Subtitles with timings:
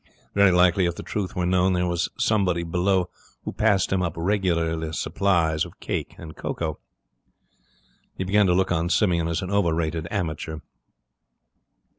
[0.33, 3.07] Very likely, if the truth were known, there was somebody below
[3.43, 6.79] who passed him up regular supplies of cake and cocoa.
[8.15, 10.57] He began to look on Simeon as an overrated amateur.